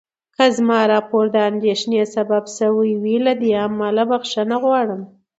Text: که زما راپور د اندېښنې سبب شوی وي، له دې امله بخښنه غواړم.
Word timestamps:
که 0.35 0.45
زما 0.55 0.79
راپور 0.93 1.23
د 1.33 1.37
اندېښنې 1.49 2.01
سبب 2.15 2.43
شوی 2.57 2.91
وي، 3.01 3.15
له 3.25 3.33
دې 3.41 3.51
امله 3.67 4.03
بخښنه 4.11 4.55
غواړم. 4.63 5.01